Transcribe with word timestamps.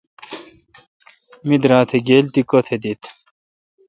می 1.47 1.55
درا 1.63 1.79
تھ 1.89 1.97
گیل 2.07 2.25
تی 2.33 2.41
کوتھ 2.49 2.71
دیت۔ 2.81 3.01